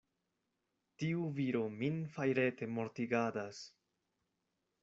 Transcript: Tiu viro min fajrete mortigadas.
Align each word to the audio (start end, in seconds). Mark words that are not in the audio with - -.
Tiu 1.03 1.27
viro 1.39 1.61
min 1.83 2.01
fajrete 2.17 2.71
mortigadas. 2.79 3.63